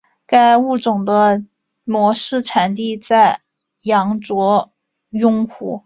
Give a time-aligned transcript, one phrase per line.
[0.25, 1.43] 该物种的
[1.83, 3.41] 模式产地在
[3.83, 4.71] 羊卓
[5.09, 5.79] 雍湖。